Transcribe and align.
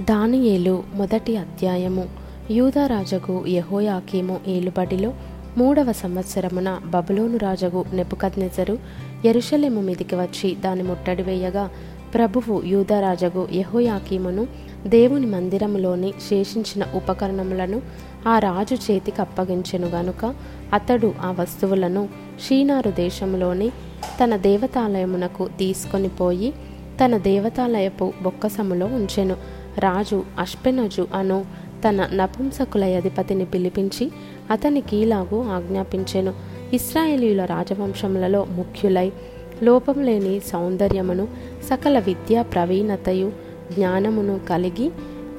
దానియేలు 0.00 0.84
మొదటి 0.94 1.36
అధ్యాయము. 1.36 2.08
యూదరాజగు 2.50 3.46
యహోయాకీము 3.46 4.40
ఏలుబడిలో 4.48 5.14
మూడవ 5.58 5.92
సంవత్సరమున 5.92 6.80
బబులోను 6.86 7.38
రాజగు 7.38 7.84
నెబుకద్నెజరు 7.92 8.78
ఎరుషలేము 9.24 9.80
మీదికి 9.80 10.14
వచ్చి 10.14 10.54
దాని 10.54 10.82
ముట్టడి 10.82 11.22
వేయగా 11.22 11.70
ప్రభువు 12.14 12.62
యూదరాజగు 12.64 13.48
యహోయాకీమును 13.52 14.46
దేవుని 14.86 15.26
మందిరములోని 15.26 16.14
శేషించిన 16.28 16.84
ఉపకరణములను 16.94 17.82
ఆ 18.26 18.38
రాజు 18.38 18.74
చేతికి 18.74 19.20
అప్పగించెను 19.20 19.86
గనుక 19.86 20.34
అతడు 20.72 21.14
ఆ 21.20 21.30
వస్తువులను 21.40 22.08
షీనారు 22.46 22.90
దేశంలోని 22.90 23.70
తన 24.24 24.36
దేవతాలయమునకు 24.36 25.48
తీసుకొని 25.58 26.08
పోయి 26.08 26.52
తన 27.04 27.16
దేవతాలయపు 27.16 28.12
బొక్కసములో 28.22 28.86
ఉంచెను. 28.86 29.65
రాజు 29.78 30.24
అష్పెనజు 30.38 31.08
అను 31.14 31.44
తన 31.88 32.08
నపుంసకుల 32.14 32.96
అధిపతిని 32.96 33.44
పిలిపించి 33.44 34.10
అతనికి 34.50 34.96
ఇలాగూ 34.96 35.42
ఆజ్ఞాపించెను. 35.42 36.34
ఇస్రాయేలీయుల 36.72 37.44
రాజవంశములలో 37.44 38.44
ముఖ్యులై 38.44 39.12
లోపం 39.62 40.02
లేని 40.02 40.40
సౌందర్యమును 40.40 41.28
సకల 41.70 41.98
విద్యా 41.98 42.42
ప్రవీణతయు 42.42 43.32
జ్ఞానమును 43.72 44.40
కలిగి 44.48 44.90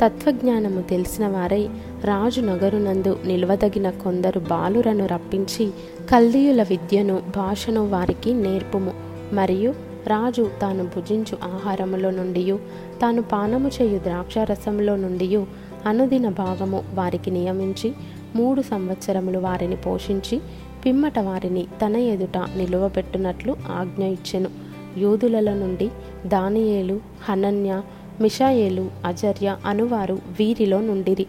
తత్వజ్ఞానము 0.05 0.81
తెలిసిన 0.81 1.27
వారై 1.27 1.69
రాజు 2.03 2.41
నగరునందు 2.41 3.19
నిలవదగిన 3.25 3.89
కొందరు 3.89 4.39
బాలురను 4.39 5.05
రప్పించి 5.05 5.71
కల్దీయుల 6.11 6.63
విద్యను 6.63 7.21
భాషను 7.35 7.87
వారికి 7.87 8.33
నేర్పుము. 8.33 8.93
మరియు 9.33 9.86
రాజు 10.07 10.49
తాను 10.61 10.83
భుజించు 10.83 11.37
ఆహారములో 11.43 12.11
నుండి 12.11 12.57
తాను 13.01 13.21
పానము 13.21 13.69
చేయు 13.81 13.97
ద్రాక్షారసంలో 13.97 14.95
నుండి 14.95 15.45
అనుదిన 15.85 16.29
భాగము 16.29 16.83
వారికి 16.93 17.31
నియమించి 17.31 17.93
మూడు 18.35 18.61
సంవత్సరములు 18.61 19.39
వారిని 19.39 19.75
పోషించి 19.75 20.41
పిమ్మట 20.85 21.19
వారిని 21.19 21.67
తన 21.85 21.95
ఎదుట 21.95 22.37
నిలువబెట్టునట్లు 22.37 23.55
ఆజ్ఞ 23.71 24.03
ఇచ్చెను. 24.03 24.49
యూదులలో 24.97 25.53
నుండి 25.53 25.89
దానియేలు 26.25 26.99
హనన్య 27.29 27.81
మిషాయేలు 28.21 28.89
అజర్య 29.05 29.57
అనువారు 29.65 30.13
వీరిలో 30.13 30.81
నుండిరి. 30.81 31.25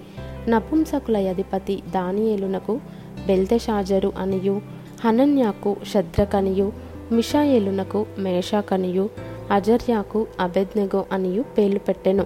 నపుంసకుల 0.49 1.29
అధిపతి 1.29 1.83
దానియేలునకు 1.95 2.81
బెల్తెషాజరు 3.27 4.13
అనియు 4.19 4.61
హనన్యాకు 5.05 5.77
శద్రకనియు 5.95 6.73
మిషాయేలునకు 7.13 8.07
మేషాకనియు 8.19 9.11
అజర్యాకు 9.51 10.27
అబెద్నెగో 10.41 11.05
అనియు 11.13 11.43
పేర్లు 11.43 11.79
పెట్టెను. 11.79 12.23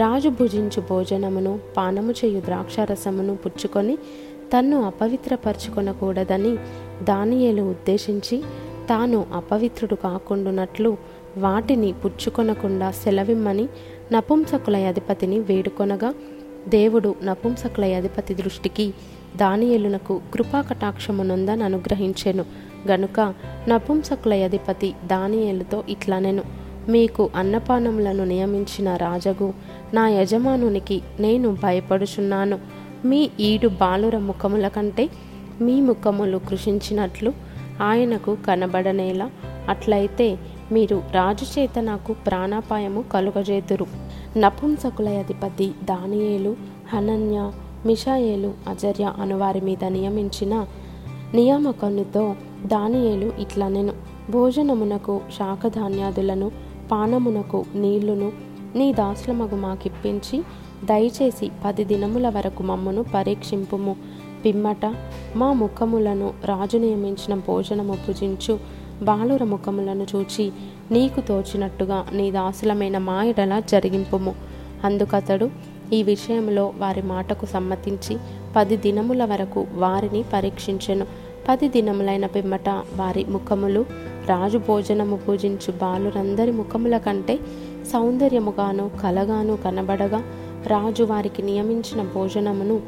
రాజు 0.00 0.28
భుజించు 0.28 0.80
భోజనమును 0.80 1.58
పానము 1.76 2.12
చేయు 2.12 2.40
ద్రాక్షారసమును 2.40 3.36
పుచ్చుకొని 3.36 3.96
తన్ను 4.52 4.82
అపవిత్రపరచుకొనకూడదని 4.82 6.56
దానియేలు 7.02 7.62
ఉద్దేశించి 7.62 8.42
తాను 8.88 9.26
అపవిత్రుడు 9.32 9.94
కాకుండునట్లు 9.94 10.96
వాటిని 11.36 11.92
పుచ్చుకొనకుండా 11.92 12.90
సెలవిమ్మని 12.90 13.68
నపుంసకుల 14.12 14.76
అధిపతిని 14.76 15.38
వేడుకొనగా 15.38 16.14
దేవుడు 16.68 17.14
నపుంసకుల 17.22 17.84
అధిపతి 17.84 18.34
దృష్టికి 18.34 18.94
దానియేలునకు 19.36 20.20
కృపాకటాక్షమునందని 20.34 21.64
అనుగ్రహించెను. 21.64 22.44
గనుక 22.88 23.34
నపుంసకులయధిపతి 23.68 24.94
దానియేలుతో 25.06 25.84
ఇట్లనెను. 25.88 26.42
మీకు 26.88 27.30
అన్నపానములను 27.36 28.24
నియమించిన 28.24 28.96
రాజగు 28.96 29.54
నా 29.94 30.08
యజమానునికి 30.08 31.02
నేను 31.20 31.54
భయపడుచున్నాను. 31.54 32.58
మీ 33.04 33.30
ఈడు 33.40 33.68
బాలుర 33.68 34.18
ముఖముల 34.18 34.68
కంటే 34.68 35.08
మీ 35.60 35.80
ముఖములు 35.80 36.38
కృషించినట్లు 36.38 37.32
ఆయనకు 37.82 38.36
కనబడనేలా. 38.46 39.30
అట్లయితే 39.68 40.38
మీరు 40.72 41.02
రాజు 41.12 41.60
చేత 41.60 41.78
నాకు 41.78 42.12
ప్రాణాపాయము 42.12 43.02
కలుగజేతురు 43.02 43.86
నపుంసకుల 44.36 45.08
అధిపతి 45.08 45.72
దానియేలు 45.84 46.56
హనన్య 46.92 47.50
మిషాయేలు 47.86 48.52
అజర్య 48.68 49.12
అనువారి 49.18 49.60
మీద 49.60 49.84
నియమించిన 49.84 50.66
నియామకనుతో 51.34 52.36
దానియేలు 52.66 53.32
ఇట్లనెను. 53.38 53.92
భోజనమునకు 54.30 55.20
శాఖధాన్యాదులను 55.38 56.50
పానమునకు 56.92 57.64
నీళ్ళును 57.74 58.32
నీ 58.76 58.92
దాసులమగు 58.92 59.56
మాకిప్పించి 59.56 60.42
దయచేసి 60.84 61.50
పది 61.64 61.84
దినముల 61.84 62.28
వరకు 62.28 62.62
మమ్మను 62.62 63.04
పరీక్షింపుము. 63.14 63.96
పిమ్మట 64.44 64.94
మా 65.36 65.52
ముఖములను 65.52 66.34
రాజు 66.44 66.78
నియమించిన 66.78 67.34
భోజనము 67.34 67.92
భుజించు. 67.92 68.58
బాలుర 69.02 69.44
ముఖములను 69.44 70.06
చూచి 70.16 70.52
నీకు 70.90 71.20
తోచినట్టుగా 71.20 72.06
నీ 72.12 72.30
దాసులమైన 72.30 72.98
మా 72.98 73.24
ఎడల 73.24 73.62
జరిగింపుము. 73.68 74.34
అందుకతడు 74.84 75.50
ఈ 75.92 76.02
విషయంలో 76.02 76.72
వారి 76.78 77.02
మాటకు 77.02 77.46
సమ్మతించి 77.46 78.16
పది 78.56 78.76
దినముల 78.76 79.24
వరకు 79.24 79.66
వారిని 79.74 80.24
పరీక్షించెను. 80.32 81.06
పది 81.48 81.68
దినములైన 81.68 82.26
పిమ్మట 82.26 82.68
వారి 82.68 83.24
ముఖములు 83.24 83.86
రాజు 84.26 84.58
భోజనము 84.58 85.16
పూజించు 85.16 85.72
బాలురందరి 85.72 86.52
ముఖముల 86.52 86.98
కంటే 86.98 87.38
సౌందర్యముగాను 87.92 88.90
కలగాను 89.02 89.56
కనబడగా 89.56 90.22
రాజు 90.66 91.04
వారికి 91.04 91.42
నియమించిన 91.42 92.02
భోజనమును 92.02 92.80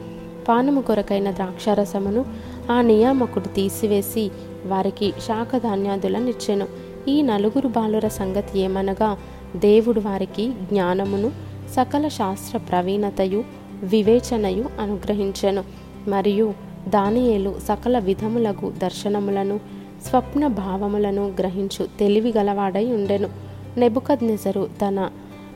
పానము 0.48 0.80
కొరకైన 0.80 1.30
ద్రాక్షారసమును 1.30 2.24
ఆ 2.70 2.80
నియామకుడు 2.80 3.48
తీసివేసి 3.48 4.30
వారికి 4.66 5.12
శాఖధాన్యాదులనిచ్చెను. 5.18 6.66
ఈ 7.08 7.22
నలుగురు 7.22 7.68
బాలుర 7.68 8.08
సంగతి 8.08 8.58
ఏమనగా 8.58 9.18
దేవుడు 9.56 10.00
వారికి 10.00 10.48
జ్ఞానమును 10.48 11.55
సకల 11.74 12.08
శాస్త్ర 12.08 12.58
ప్రవీణతయు 12.58 13.44
వివేచనయు 13.82 14.64
అనుగ్రహించెను. 14.80 15.64
మరియు 16.08 16.54
దానియేలు 16.88 17.54
సకల 17.68 17.98
విధములకు 17.98 18.70
దర్శనములను 18.70 19.60
స్వప్న 20.06 20.46
భావములను 20.46 21.32
గ్రహించు 21.38 21.88
తెలివి 21.98 22.32
గలవాడై 22.36 22.92
ఉండెను. 22.92 23.28
నెబుకద్నెజరు 23.76 24.68
తన 24.82 25.10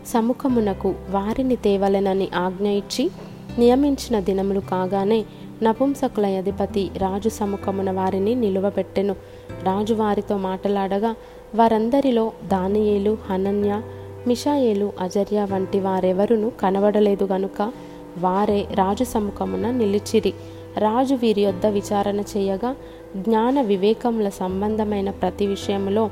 సముఖమునకు 0.07 0.95
వారిని 1.11 1.57
తేవలెనని 1.57 2.29
ఆజ్ఞ 2.35 2.69
ఇచ్చి 2.69 3.11
నియమించిన 3.59 4.21
దినములు 4.21 4.61
కాగానే 4.61 5.25
నపుంసకుల 5.63 6.27
అధిపతి 6.27 6.91
రాజు 6.99 7.29
సముఖమున 7.29 7.91
వారిని 7.91 8.35
నిలువబెట్టెను. 8.35 9.17
రాజు 9.63 9.95
వారితో 9.95 10.37
మాట్లాడగా 10.37 11.15
వారందరిలో 11.55 12.33
దానియేలు 12.47 13.19
హనన్య 13.31 13.83
మిషాయేలు 14.27 14.93
అజర్య 15.01 15.47
వంటి 15.53 15.81
వారెవరును 15.81 16.53
కనబడలేదు 16.61 17.25
గనుక 17.25 17.73
వారే 18.19 18.67
రాజు 18.75 19.05
సముఖమున 19.05 19.71
నిలిచిరి. 19.71 20.35
రాజు 20.79 21.15
వీరి 21.15 21.41
యొద్ద 21.41 21.67
విచారణ 21.67 22.21
చేయగా 22.21 22.77
జ్ఞాన 23.17 23.61
వివేకముల 23.61 24.29
సంబంధమైన 24.29 25.11
ప్రతి 25.11 25.47
విషయంలో 25.47 26.11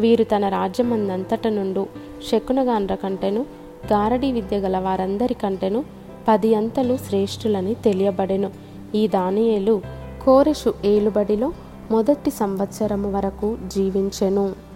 వీరు 0.00 0.24
తన 0.24 0.48
రాజ్యమందంతట 0.48 1.46
నుండు 1.46 1.86
శకునగాండ్ర 2.30 2.94
కంటెను 2.94 3.46
గారడీ 3.92 4.32
విద్య 4.32 4.58
గల 4.58 4.78
వారందరి 4.78 5.34
కంటెను 5.34 5.84
పది 6.28 6.54
అంతలు 6.54 6.96
శ్రేష్ఠులని 6.96 7.74
తెలియబడెను. 7.74 8.50
ఈ 8.94 9.08
దానియేలు 9.08 9.82
కోరెషు 10.24 10.74
ఏలుబడిలో 10.84 11.52
మొదటి 11.90 12.30
సంవత్సరము 12.30 13.12
వరకు 13.12 13.56
జీవించెను. 13.66 14.73